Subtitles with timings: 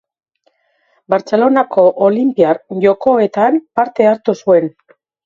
[1.13, 4.73] Bartzelonako Olinpiar Jokoetan parte hartu zuen.